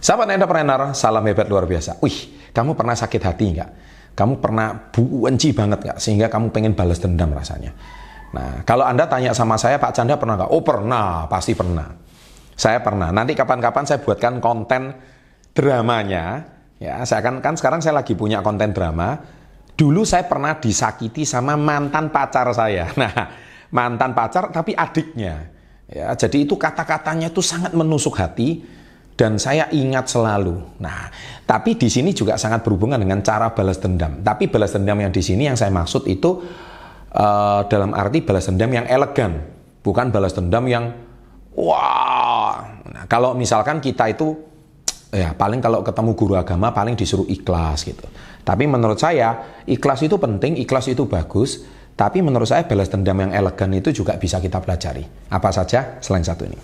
Sahabat 0.00 0.32
entrepreneur, 0.32 0.96
salam 0.96 1.20
hebat 1.28 1.44
luar 1.44 1.68
biasa. 1.68 2.00
Wih, 2.00 2.50
kamu 2.56 2.72
pernah 2.72 2.96
sakit 2.96 3.20
hati 3.20 3.44
nggak? 3.52 3.70
Kamu 4.16 4.40
pernah 4.40 4.88
benci 4.88 5.52
banget 5.52 5.84
nggak? 5.84 5.98
Sehingga 6.00 6.32
kamu 6.32 6.48
pengen 6.56 6.72
balas 6.72 7.04
dendam 7.04 7.28
rasanya. 7.36 7.76
Nah, 8.32 8.64
kalau 8.64 8.88
Anda 8.88 9.04
tanya 9.04 9.36
sama 9.36 9.60
saya, 9.60 9.76
Pak 9.76 9.92
Canda 9.92 10.16
pernah 10.16 10.40
nggak? 10.40 10.50
Oh 10.56 10.64
pernah, 10.64 11.28
pasti 11.28 11.52
pernah. 11.52 11.92
Saya 12.56 12.80
pernah. 12.80 13.12
Nanti 13.12 13.36
kapan-kapan 13.36 13.84
saya 13.84 14.00
buatkan 14.00 14.40
konten 14.40 14.96
dramanya. 15.52 16.48
Ya, 16.80 17.04
saya 17.04 17.20
kan 17.20 17.44
kan 17.44 17.60
sekarang 17.60 17.84
saya 17.84 18.00
lagi 18.00 18.16
punya 18.16 18.40
konten 18.40 18.72
drama. 18.72 19.20
Dulu 19.76 20.00
saya 20.08 20.24
pernah 20.24 20.56
disakiti 20.56 21.28
sama 21.28 21.60
mantan 21.60 22.08
pacar 22.08 22.48
saya. 22.56 22.88
Nah, 23.00 23.12
mantan 23.68 24.16
pacar 24.16 24.48
tapi 24.48 24.72
adiknya. 24.72 25.44
Ya, 25.92 26.08
jadi 26.16 26.48
itu 26.48 26.56
kata-katanya 26.56 27.28
itu 27.28 27.44
sangat 27.44 27.76
menusuk 27.76 28.16
hati 28.16 28.79
dan 29.20 29.36
saya 29.36 29.68
ingat 29.68 30.08
selalu. 30.08 30.80
Nah, 30.80 31.12
tapi 31.44 31.76
di 31.76 31.92
sini 31.92 32.16
juga 32.16 32.40
sangat 32.40 32.64
berhubungan 32.64 32.96
dengan 32.96 33.20
cara 33.20 33.52
balas 33.52 33.76
dendam. 33.76 34.24
Tapi 34.24 34.48
balas 34.48 34.72
dendam 34.72 34.96
yang 34.96 35.12
di 35.12 35.20
sini 35.20 35.44
yang 35.44 35.60
saya 35.60 35.68
maksud 35.68 36.08
itu 36.08 36.40
uh, 37.12 37.60
dalam 37.68 37.92
arti 37.92 38.24
balas 38.24 38.48
dendam 38.48 38.72
yang 38.72 38.88
elegan, 38.88 39.44
bukan 39.84 40.08
balas 40.08 40.32
dendam 40.32 40.64
yang 40.64 40.88
wah. 41.52 42.64
Nah, 42.88 43.04
kalau 43.12 43.36
misalkan 43.36 43.84
kita 43.84 44.08
itu 44.08 44.32
ya 45.12 45.36
paling 45.36 45.60
kalau 45.60 45.84
ketemu 45.84 46.10
guru 46.16 46.34
agama 46.40 46.72
paling 46.72 46.96
disuruh 46.96 47.28
ikhlas 47.28 47.84
gitu. 47.84 48.08
Tapi 48.40 48.64
menurut 48.64 48.96
saya 48.96 49.60
ikhlas 49.68 50.00
itu 50.00 50.16
penting, 50.16 50.56
ikhlas 50.56 50.88
itu 50.88 51.04
bagus. 51.04 51.60
Tapi 51.92 52.24
menurut 52.24 52.48
saya 52.48 52.64
balas 52.64 52.88
dendam 52.88 53.20
yang 53.20 53.36
elegan 53.36 53.68
itu 53.76 53.92
juga 53.92 54.16
bisa 54.16 54.40
kita 54.40 54.64
pelajari. 54.64 55.04
Apa 55.28 55.52
saja 55.52 56.00
selain 56.00 56.24
satu 56.24 56.48
ini. 56.48 56.56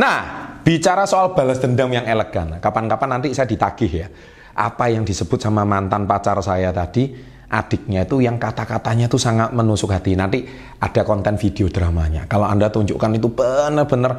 Nah, 0.00 0.18
bicara 0.64 1.04
soal 1.04 1.36
balas 1.36 1.60
dendam 1.60 1.92
yang 1.92 2.08
elegan, 2.08 2.56
kapan-kapan 2.56 3.20
nanti 3.20 3.36
saya 3.36 3.44
ditagih 3.44 3.92
ya. 3.92 4.08
Apa 4.56 4.88
yang 4.88 5.04
disebut 5.04 5.36
sama 5.36 5.68
mantan 5.68 6.08
pacar 6.08 6.40
saya 6.40 6.72
tadi, 6.72 7.12
adiknya 7.52 8.08
itu 8.08 8.24
yang 8.24 8.40
kata-katanya 8.40 9.12
itu 9.12 9.20
sangat 9.20 9.52
menusuk 9.52 9.92
hati. 9.92 10.16
Nanti 10.16 10.48
ada 10.80 11.04
konten 11.04 11.36
video 11.36 11.68
dramanya. 11.68 12.24
Kalau 12.24 12.48
Anda 12.48 12.72
tunjukkan 12.72 13.12
itu 13.20 13.28
benar-benar 13.28 14.12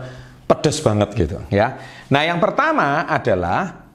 pedes 0.46 0.78
banget 0.86 1.10
gitu 1.18 1.42
ya. 1.50 1.82
Nah, 2.14 2.22
yang 2.30 2.38
pertama 2.38 3.10
adalah 3.10 3.90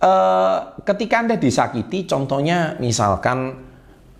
uh, 0.00 0.58
ketika 0.88 1.20
Anda 1.20 1.36
disakiti, 1.36 2.08
contohnya 2.08 2.80
misalkan 2.80 3.60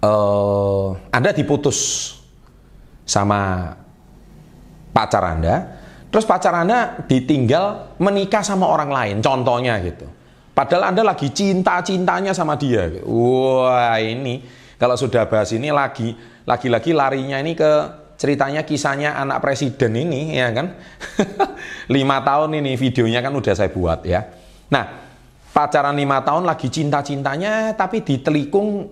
uh, 0.05 0.89
Anda 1.15 1.31
diputus 1.33 2.13
sama 3.09 3.73
pacar 4.93 5.25
Anda, 5.25 5.80
Terus 6.11 6.27
pacar 6.27 6.51
Anda 6.59 7.07
ditinggal 7.07 7.97
menikah 8.03 8.43
sama 8.43 8.67
orang 8.67 8.91
lain, 8.91 9.17
contohnya 9.23 9.79
gitu. 9.79 10.11
Padahal 10.51 10.91
Anda 10.91 11.07
lagi 11.07 11.31
cinta-cintanya 11.31 12.35
sama 12.35 12.59
dia. 12.59 12.91
Wah 13.07 13.95
ini, 14.03 14.43
kalau 14.75 14.99
sudah 14.99 15.31
bahas 15.31 15.55
ini 15.55 15.71
lagi, 15.71 16.13
lagi-lagi 16.43 16.91
larinya 16.91 17.39
ini 17.39 17.55
ke 17.55 17.71
ceritanya 18.19 18.67
kisahnya 18.67 19.15
anak 19.17 19.39
presiden 19.39 19.95
ini, 19.95 20.35
ya 20.35 20.51
kan? 20.51 20.75
lima 21.95 22.21
tahun 22.27 22.59
ini 22.59 22.75
videonya 22.75 23.23
kan 23.23 23.33
udah 23.33 23.55
saya 23.55 23.71
buat 23.71 24.03
ya. 24.03 24.27
Nah, 24.75 24.85
pacaran 25.55 25.95
lima 25.95 26.27
tahun 26.27 26.43
lagi 26.43 26.69
cinta-cintanya, 26.69 27.79
tapi 27.79 28.03
di 28.03 28.19
telikung 28.19 28.91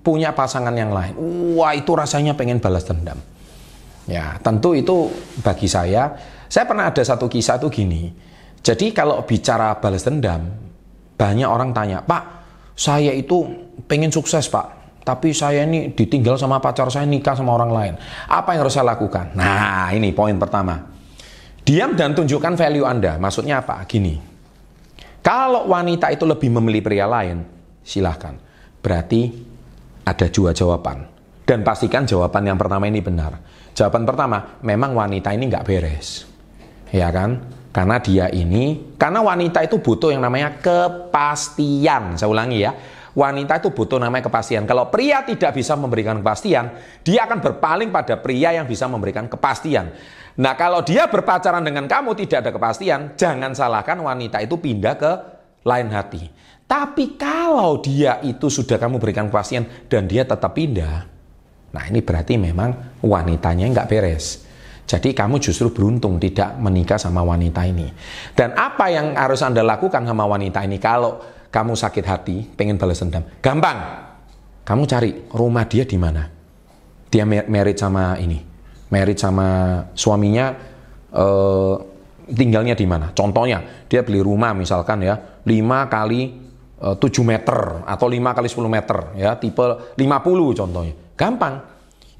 punya 0.00 0.32
pasangan 0.32 0.72
yang 0.72 0.94
lain. 0.94 1.12
Wah 1.58 1.74
itu 1.74 1.92
rasanya 1.92 2.38
pengen 2.38 2.62
balas 2.62 2.86
dendam. 2.86 3.20
Ya, 4.08 4.40
tentu 4.40 4.72
itu 4.74 5.12
bagi 5.44 5.68
saya 5.68 6.16
saya 6.52 6.68
pernah 6.68 6.92
ada 6.92 7.00
satu 7.00 7.32
kisah 7.32 7.56
tuh 7.56 7.72
gini. 7.72 8.12
Jadi 8.60 8.92
kalau 8.92 9.24
bicara 9.24 9.72
balas 9.80 10.04
dendam, 10.04 10.52
banyak 11.16 11.48
orang 11.48 11.72
tanya, 11.72 12.04
Pak, 12.04 12.24
saya 12.76 13.08
itu 13.16 13.40
pengen 13.88 14.12
sukses 14.12 14.52
Pak, 14.52 15.00
tapi 15.00 15.32
saya 15.32 15.64
ini 15.64 15.96
ditinggal 15.96 16.36
sama 16.36 16.60
pacar 16.60 16.92
saya 16.92 17.08
nikah 17.08 17.32
sama 17.32 17.56
orang 17.56 17.72
lain. 17.72 17.94
Apa 18.28 18.52
yang 18.52 18.68
harus 18.68 18.76
saya 18.76 18.92
lakukan? 18.92 19.32
Nah, 19.32 19.96
ini 19.96 20.12
poin 20.12 20.36
pertama. 20.36 20.76
Diam 21.64 21.96
dan 21.96 22.12
tunjukkan 22.12 22.52
value 22.52 22.84
Anda. 22.84 23.16
Maksudnya 23.16 23.64
apa? 23.64 23.80
Gini. 23.88 24.12
Kalau 25.24 25.72
wanita 25.72 26.12
itu 26.12 26.28
lebih 26.28 26.52
memilih 26.52 26.84
pria 26.84 27.08
lain, 27.08 27.48
silahkan. 27.80 28.36
Berarti 28.76 29.32
ada 30.04 30.28
dua 30.28 30.52
jawaban. 30.52 31.08
Dan 31.48 31.64
pastikan 31.64 32.04
jawaban 32.04 32.44
yang 32.44 32.60
pertama 32.60 32.84
ini 32.92 33.00
benar. 33.00 33.40
Jawaban 33.72 34.04
pertama, 34.04 34.60
memang 34.60 34.92
wanita 34.92 35.32
ini 35.32 35.48
nggak 35.48 35.64
beres 35.64 36.31
ya 36.92 37.08
kan? 37.10 37.40
Karena 37.72 37.96
dia 38.04 38.28
ini, 38.28 38.94
karena 39.00 39.24
wanita 39.24 39.64
itu 39.64 39.80
butuh 39.80 40.12
yang 40.12 40.20
namanya 40.20 40.60
kepastian. 40.60 42.20
Saya 42.20 42.28
ulangi 42.28 42.60
ya, 42.68 42.76
wanita 43.16 43.64
itu 43.64 43.72
butuh 43.72 43.96
namanya 43.96 44.28
kepastian. 44.28 44.68
Kalau 44.68 44.92
pria 44.92 45.24
tidak 45.24 45.56
bisa 45.56 45.72
memberikan 45.72 46.20
kepastian, 46.20 46.68
dia 47.00 47.24
akan 47.24 47.40
berpaling 47.40 47.88
pada 47.88 48.20
pria 48.20 48.52
yang 48.52 48.68
bisa 48.68 48.84
memberikan 48.92 49.24
kepastian. 49.24 49.88
Nah, 50.36 50.52
kalau 50.56 50.84
dia 50.84 51.08
berpacaran 51.08 51.64
dengan 51.64 51.88
kamu 51.88 52.12
tidak 52.12 52.44
ada 52.44 52.50
kepastian, 52.52 53.16
jangan 53.16 53.56
salahkan 53.56 53.96
wanita 54.00 54.44
itu 54.44 54.60
pindah 54.60 54.94
ke 55.00 55.12
lain 55.64 55.88
hati. 55.92 56.28
Tapi 56.68 57.20
kalau 57.20 57.80
dia 57.84 58.20
itu 58.24 58.48
sudah 58.48 58.80
kamu 58.80 58.96
berikan 58.96 59.28
kepastian 59.28 59.64
dan 59.92 60.08
dia 60.08 60.24
tetap 60.24 60.56
pindah, 60.56 61.04
nah 61.68 61.84
ini 61.84 62.00
berarti 62.00 62.40
memang 62.40 63.00
wanitanya 63.04 63.68
nggak 63.76 63.88
beres. 63.92 64.51
Jadi 64.92 65.16
kamu 65.16 65.40
justru 65.40 65.72
beruntung 65.72 66.20
tidak 66.20 66.52
menikah 66.60 67.00
sama 67.00 67.24
wanita 67.24 67.64
ini. 67.64 67.88
Dan 68.36 68.52
apa 68.52 68.92
yang 68.92 69.16
harus 69.16 69.40
Anda 69.40 69.64
lakukan 69.64 70.04
sama 70.04 70.28
wanita 70.28 70.60
ini 70.68 70.76
kalau 70.76 71.16
kamu 71.48 71.72
sakit 71.72 72.04
hati, 72.04 72.44
pengen 72.52 72.76
balas 72.76 73.00
dendam? 73.00 73.24
Gampang. 73.40 73.78
Kamu 74.68 74.84
cari 74.84 75.32
rumah 75.32 75.64
dia 75.64 75.88
di 75.88 75.96
mana. 75.96 76.28
Dia 77.08 77.24
married 77.24 77.80
sama 77.80 78.20
ini. 78.20 78.36
Married 78.92 79.16
sama 79.16 79.80
suaminya 79.96 80.52
uh, 81.16 81.74
tinggalnya 82.28 82.76
di 82.76 82.84
mana. 82.84 83.16
Contohnya, 83.16 83.88
dia 83.88 84.04
beli 84.04 84.20
rumah 84.20 84.52
misalkan 84.52 85.08
ya 85.08 85.16
5 85.40 85.88
kali 85.88 86.20
uh, 86.84 86.92
eh, 86.92 86.96
7 87.00 87.24
meter 87.24 87.80
atau 87.88 88.06
5 88.12 88.36
kali 88.36 88.48
10 88.52 88.68
meter 88.68 88.98
ya, 89.16 89.40
tipe 89.40 89.96
50 89.96 90.60
contohnya. 90.60 90.94
Gampang 91.16 91.54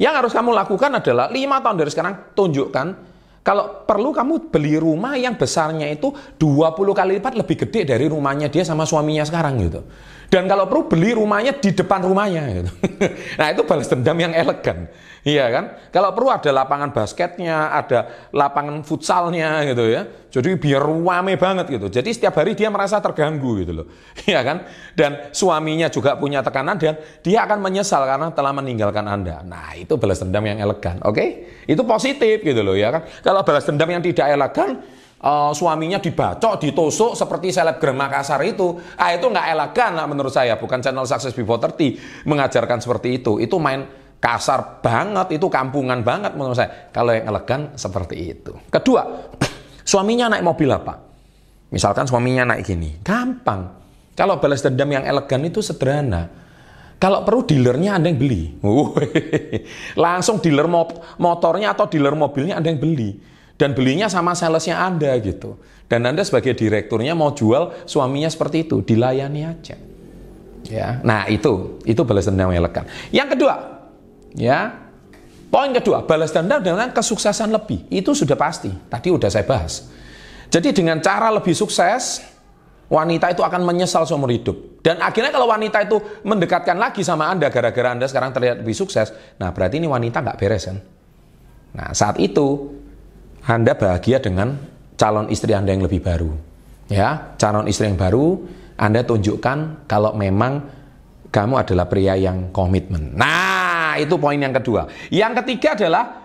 yang 0.00 0.16
harus 0.16 0.32
kamu 0.32 0.52
lakukan 0.52 0.90
adalah 1.02 1.28
lima 1.28 1.60
tahun 1.60 1.76
dari 1.80 1.90
sekarang 1.92 2.14
tunjukkan 2.36 2.86
kalau 3.42 3.82
perlu 3.82 4.14
kamu 4.14 4.54
beli 4.54 4.78
rumah 4.78 5.18
yang 5.18 5.34
besarnya 5.34 5.90
itu 5.90 6.14
20 6.38 6.94
kali 6.94 7.18
lipat 7.18 7.34
lebih 7.34 7.66
gede 7.66 7.90
dari 7.90 8.06
rumahnya 8.06 8.46
dia 8.46 8.62
sama 8.62 8.86
suaminya 8.86 9.26
sekarang 9.26 9.58
gitu. 9.58 9.82
Dan 10.30 10.46
kalau 10.46 10.70
perlu 10.70 10.86
beli 10.86 11.10
rumahnya 11.12 11.58
di 11.58 11.74
depan 11.74 12.06
rumahnya 12.06 12.42
gitu. 12.54 12.70
nah, 13.42 13.50
itu 13.50 13.66
balas 13.66 13.90
dendam 13.90 14.14
yang 14.14 14.32
elegan. 14.32 14.86
Iya 15.26 15.50
kan? 15.50 15.64
Kalau 15.90 16.14
perlu 16.14 16.30
ada 16.30 16.50
lapangan 16.54 16.94
basketnya, 16.94 17.74
ada 17.74 18.30
lapangan 18.30 18.80
futsalnya 18.86 19.66
gitu 19.66 19.90
ya. 19.90 20.06
Jadi 20.32 20.56
biar 20.56 20.80
rame 20.80 21.36
banget 21.36 21.68
gitu. 21.68 21.92
Jadi 21.92 22.08
setiap 22.08 22.40
hari 22.40 22.56
dia 22.56 22.72
merasa 22.72 22.96
terganggu 23.04 23.60
gitu 23.60 23.84
loh. 23.84 23.86
Iya 24.32 24.40
kan? 24.40 24.64
Dan 24.96 25.28
suaminya 25.28 25.92
juga 25.92 26.16
punya 26.16 26.40
tekanan 26.40 26.80
dan 26.80 26.96
dia 27.20 27.44
akan 27.44 27.60
menyesal 27.60 28.00
karena 28.08 28.32
telah 28.32 28.56
meninggalkan 28.56 29.04
Anda. 29.04 29.44
Nah, 29.44 29.76
itu 29.76 30.00
balas 30.00 30.24
dendam 30.24 30.40
yang 30.48 30.56
elegan. 30.56 31.04
Oke? 31.04 31.12
Okay? 31.12 31.28
Itu 31.68 31.84
positif 31.84 32.40
gitu 32.40 32.64
loh 32.64 32.72
ya 32.72 32.88
kan. 32.88 33.04
Kalau 33.20 33.44
balas 33.44 33.68
dendam 33.68 33.92
yang 33.92 34.00
tidak 34.00 34.24
elegan, 34.32 34.80
uh, 35.20 35.52
suaminya 35.52 36.00
dibacok, 36.00 36.56
ditusuk 36.58 37.12
seperti 37.12 37.52
selebgram 37.52 37.92
Makassar 37.92 38.40
itu, 38.48 38.80
ah 38.96 39.12
itu 39.12 39.28
nggak 39.28 39.46
elegan 39.52 39.92
lah 40.00 40.06
menurut 40.08 40.32
saya. 40.32 40.56
Bukan 40.56 40.80
channel 40.80 41.04
Success 41.04 41.36
Before 41.36 41.60
30 41.60 42.24
mengajarkan 42.24 42.80
seperti 42.80 43.20
itu. 43.22 43.36
Itu 43.36 43.60
main 43.60 43.84
kasar 44.22 44.78
banget, 44.78 45.34
itu 45.34 45.50
kampungan 45.50 46.00
banget 46.06 46.38
menurut 46.38 46.54
saya. 46.54 46.88
Kalau 46.94 47.10
yang 47.10 47.26
elegan 47.26 47.74
seperti 47.74 48.16
itu. 48.32 48.54
Kedua, 48.70 49.02
suaminya 49.92 50.32
naik 50.32 50.40
mobil 50.40 50.72
apa? 50.72 50.96
Misalkan 51.68 52.08
suaminya 52.08 52.48
naik 52.48 52.64
gini, 52.64 52.96
gampang. 53.04 53.68
Kalau 54.16 54.40
balas 54.40 54.64
dendam 54.64 54.88
yang 54.88 55.04
elegan 55.04 55.44
itu 55.44 55.60
sederhana. 55.60 56.32
Kalau 56.96 57.26
perlu 57.26 57.44
dealernya 57.44 58.00
Anda 58.00 58.08
yang 58.08 58.20
beli. 58.20 58.56
Langsung 60.04 60.40
dealer 60.40 60.68
motornya 61.18 61.76
atau 61.76 61.90
dealer 61.90 62.16
mobilnya 62.16 62.56
Anda 62.56 62.72
yang 62.72 62.80
beli. 62.80 63.20
Dan 63.56 63.76
belinya 63.76 64.08
sama 64.08 64.32
salesnya 64.32 64.80
Anda 64.80 65.12
gitu. 65.20 65.60
Dan 65.90 66.08
Anda 66.08 66.24
sebagai 66.24 66.56
direkturnya 66.56 67.12
mau 67.12 67.36
jual 67.36 67.84
suaminya 67.84 68.30
seperti 68.32 68.64
itu, 68.64 68.80
dilayani 68.80 69.44
aja. 69.44 69.76
Ya, 70.62 71.02
nah 71.02 71.26
itu 71.26 71.82
itu 71.82 72.00
balas 72.06 72.30
dendam 72.30 72.48
yang 72.54 72.64
elegan. 72.64 72.86
Yang 73.10 73.28
kedua, 73.34 73.54
Ya. 74.32 74.91
Poin 75.52 75.68
kedua, 75.68 76.08
balas 76.08 76.32
dendam 76.32 76.64
dengan 76.64 76.88
kesuksesan 76.96 77.52
lebih. 77.52 77.92
Itu 77.92 78.16
sudah 78.16 78.40
pasti. 78.40 78.72
Tadi 78.72 79.12
udah 79.12 79.28
saya 79.28 79.44
bahas. 79.44 79.84
Jadi 80.48 80.72
dengan 80.72 80.96
cara 81.04 81.28
lebih 81.28 81.52
sukses, 81.52 82.24
wanita 82.88 83.28
itu 83.32 83.44
akan 83.44 83.60
menyesal 83.60 84.08
seumur 84.08 84.32
hidup. 84.32 84.80
Dan 84.80 85.04
akhirnya 85.04 85.28
kalau 85.28 85.48
wanita 85.48 85.84
itu 85.84 85.96
mendekatkan 86.24 86.76
lagi 86.80 87.00
sama 87.00 87.28
Anda 87.28 87.52
gara-gara 87.52 87.92
Anda 87.92 88.08
sekarang 88.08 88.36
terlihat 88.36 88.64
lebih 88.64 88.76
sukses, 88.76 89.12
nah 89.40 89.52
berarti 89.52 89.80
ini 89.80 89.88
wanita 89.88 90.20
nggak 90.20 90.36
beres 90.36 90.68
kan? 90.68 90.76
Nah 91.72 91.88
saat 91.96 92.20
itu 92.20 92.72
Anda 93.48 93.72
bahagia 93.78 94.20
dengan 94.20 94.56
calon 95.00 95.32
istri 95.32 95.56
Anda 95.56 95.72
yang 95.72 95.84
lebih 95.88 96.04
baru. 96.04 96.32
Ya, 96.92 97.32
calon 97.40 97.70
istri 97.70 97.88
yang 97.88 97.96
baru 97.96 98.42
Anda 98.76 99.06
tunjukkan 99.08 99.88
kalau 99.88 100.12
memang 100.12 100.68
kamu 101.32 101.54
adalah 101.64 101.88
pria 101.88 102.12
yang 102.12 102.52
komitmen. 102.52 103.16
Nah, 103.16 103.71
itu 104.00 104.14
poin 104.20 104.36
yang 104.36 104.54
kedua. 104.54 104.88
Yang 105.08 105.32
ketiga 105.42 105.74
adalah 105.76 106.22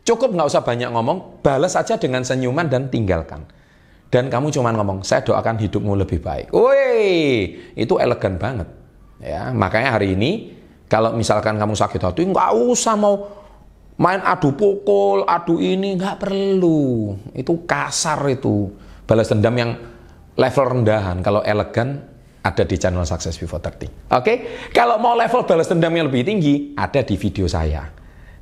Cukup 0.00 0.32
nggak 0.32 0.48
usah 0.48 0.64
banyak 0.64 0.90
ngomong, 0.90 1.44
balas 1.44 1.76
saja 1.76 2.00
dengan 2.00 2.24
senyuman 2.24 2.66
dan 2.66 2.88
tinggalkan. 2.88 3.44
Dan 4.10 4.26
kamu 4.26 4.50
cuma 4.50 4.74
ngomong, 4.74 5.06
saya 5.06 5.22
doakan 5.22 5.60
hidupmu 5.60 5.94
lebih 5.94 6.18
baik. 6.18 6.50
Woi, 6.50 7.46
itu 7.78 7.94
elegan 8.00 8.40
banget. 8.40 8.66
Ya, 9.22 9.54
makanya 9.54 10.00
hari 10.00 10.18
ini 10.18 10.56
kalau 10.90 11.14
misalkan 11.14 11.60
kamu 11.60 11.78
sakit 11.78 12.00
hati, 12.00 12.26
nggak 12.26 12.50
usah 12.58 12.98
mau 12.98 13.28
main 14.00 14.18
adu 14.24 14.50
pukul, 14.56 15.22
adu 15.28 15.62
ini 15.62 15.94
nggak 15.94 16.26
perlu. 16.26 17.14
Itu 17.36 17.62
kasar 17.68 18.18
itu. 18.32 18.72
Balas 19.06 19.30
dendam 19.30 19.54
yang 19.54 19.78
level 20.34 20.64
rendahan. 20.66 21.22
Kalau 21.22 21.44
elegan 21.46 22.02
ada 22.50 22.66
di 22.66 22.76
channel 22.76 23.06
Success 23.06 23.38
Before 23.38 23.62
30. 23.62 24.10
Oke, 24.10 24.34
kalau 24.74 24.98
mau 24.98 25.14
level 25.14 25.46
balas 25.46 25.70
dendam 25.70 25.94
yang 25.94 26.10
lebih 26.10 26.26
tinggi, 26.26 26.74
ada 26.74 27.00
di 27.06 27.14
video 27.14 27.46
saya. 27.46 27.86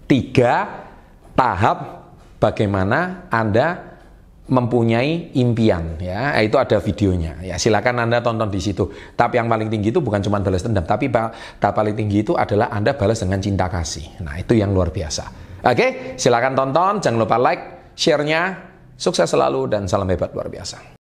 Tiga 0.08 0.64
tahap 1.36 1.78
bagaimana 2.40 3.28
Anda 3.28 3.88
mempunyai 4.48 5.36
impian 5.36 6.00
ya. 6.00 6.32
Itu 6.40 6.56
ada 6.56 6.80
videonya 6.80 7.44
ya. 7.44 7.60
Silakan 7.60 8.08
anda 8.08 8.24
tonton 8.24 8.48
di 8.48 8.58
situ. 8.58 8.88
Tapi 9.12 9.36
yang 9.36 9.46
paling 9.46 9.68
tinggi 9.68 9.92
itu 9.92 10.00
bukan 10.00 10.24
cuma 10.24 10.40
balas 10.40 10.64
dendam 10.64 10.88
tapi 10.88 11.12
tahap 11.12 11.74
paling 11.76 11.94
tinggi 11.94 12.24
itu 12.24 12.32
adalah 12.32 12.72
anda 12.72 12.96
balas 12.96 13.20
dengan 13.20 13.38
cinta 13.44 13.68
kasih. 13.68 14.24
Nah 14.24 14.40
itu 14.40 14.56
yang 14.56 14.72
luar 14.72 14.88
biasa. 14.88 15.24
Oke? 15.68 16.16
Silakan 16.16 16.56
tonton 16.56 17.04
jangan 17.04 17.18
lupa 17.20 17.36
like 17.36 17.92
share-nya. 17.92 18.72
Sukses 18.98 19.30
selalu 19.30 19.70
dan 19.70 19.86
salam 19.86 20.10
hebat 20.10 20.34
luar 20.34 20.50
biasa 20.50 20.97